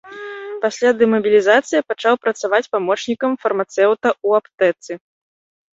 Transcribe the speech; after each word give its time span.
Пасля 0.63 0.89
дэмабілізацыі 1.01 1.83
пачаў 1.91 2.13
працаваць 2.23 2.63
памочнікам 2.77 3.31
фармацэўта 3.45 4.07
ў 4.27 4.43
аптэцы. 4.43 4.93